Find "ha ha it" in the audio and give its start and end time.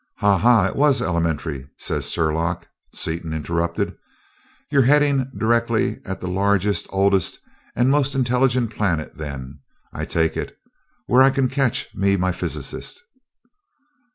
0.17-0.75